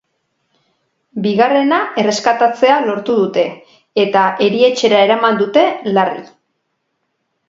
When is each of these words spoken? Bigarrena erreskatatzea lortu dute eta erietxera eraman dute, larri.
Bigarrena 1.25 1.77
erreskatatzea 2.03 2.77
lortu 2.85 3.17
dute 3.19 3.43
eta 4.05 4.23
erietxera 4.47 5.03
eraman 5.09 5.39
dute, 5.43 5.67
larri. 5.99 6.25